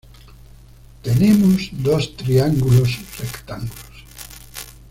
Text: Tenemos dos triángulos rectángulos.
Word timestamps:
Tenemos 1.03 1.69
dos 1.73 2.17
triángulos 2.17 2.97
rectángulos. 3.19 4.03